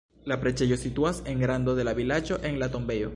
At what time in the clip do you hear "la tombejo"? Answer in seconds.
2.65-3.09